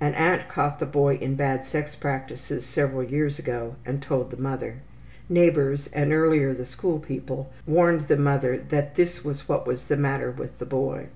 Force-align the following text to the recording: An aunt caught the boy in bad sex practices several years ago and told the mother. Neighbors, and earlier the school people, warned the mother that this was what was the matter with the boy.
An 0.00 0.14
aunt 0.14 0.48
caught 0.48 0.78
the 0.78 0.86
boy 0.86 1.16
in 1.16 1.34
bad 1.34 1.64
sex 1.64 1.96
practices 1.96 2.64
several 2.64 3.02
years 3.02 3.40
ago 3.40 3.74
and 3.84 4.00
told 4.00 4.30
the 4.30 4.36
mother. 4.36 4.76
Neighbors, 5.28 5.88
and 5.92 6.12
earlier 6.12 6.54
the 6.54 6.64
school 6.64 7.00
people, 7.00 7.50
warned 7.66 8.02
the 8.02 8.16
mother 8.16 8.56
that 8.56 8.94
this 8.94 9.24
was 9.24 9.48
what 9.48 9.66
was 9.66 9.86
the 9.86 9.96
matter 9.96 10.30
with 10.30 10.56
the 10.60 10.66
boy. 10.66 11.08